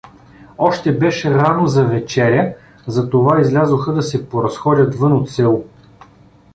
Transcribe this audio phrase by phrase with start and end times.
[0.57, 2.53] Още беше рано за вечеря,
[2.87, 5.65] затова излязоха да се поразходят вън от село.